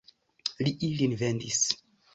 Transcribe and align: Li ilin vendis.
Li 0.63 0.73
ilin 0.89 1.15
vendis. 1.23 1.63